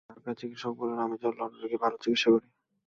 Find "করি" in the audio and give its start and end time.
2.43-2.49